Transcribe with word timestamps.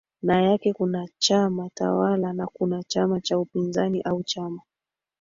na 0.21 0.41
yake 0.41 0.73
kuna 0.73 1.07
chama 1.17 1.69
tawala 1.73 2.33
na 2.33 2.47
kuna 2.47 2.83
chama 2.83 3.21
cha 3.21 3.39
upinzani 3.39 4.01
au 4.01 4.23
chama 4.23 4.61